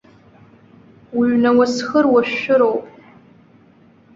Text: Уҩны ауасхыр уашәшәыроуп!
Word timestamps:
Уҩны 1.17 1.47
ауасхыр 1.51 2.05
уашәшәыроуп! 2.13 2.85